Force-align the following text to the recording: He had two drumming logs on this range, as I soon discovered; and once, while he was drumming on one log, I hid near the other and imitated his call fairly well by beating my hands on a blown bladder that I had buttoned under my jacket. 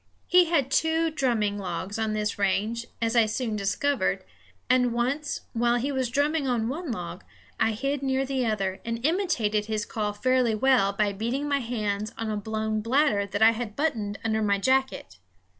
He 0.25 0.45
had 0.45 0.71
two 0.71 1.11
drumming 1.11 1.59
logs 1.59 1.99
on 1.99 2.13
this 2.13 2.39
range, 2.39 2.87
as 3.03 3.15
I 3.15 3.27
soon 3.27 3.55
discovered; 3.55 4.23
and 4.67 4.93
once, 4.93 5.41
while 5.53 5.75
he 5.75 5.91
was 5.91 6.09
drumming 6.09 6.47
on 6.47 6.69
one 6.69 6.91
log, 6.91 7.23
I 7.59 7.73
hid 7.73 8.01
near 8.01 8.25
the 8.25 8.43
other 8.47 8.81
and 8.83 9.05
imitated 9.05 9.67
his 9.67 9.85
call 9.85 10.11
fairly 10.13 10.55
well 10.55 10.91
by 10.91 11.13
beating 11.13 11.47
my 11.47 11.59
hands 11.59 12.13
on 12.17 12.31
a 12.31 12.35
blown 12.35 12.81
bladder 12.81 13.27
that 13.27 13.43
I 13.43 13.51
had 13.51 13.75
buttoned 13.75 14.17
under 14.25 14.41
my 14.41 14.57
jacket. 14.57 15.19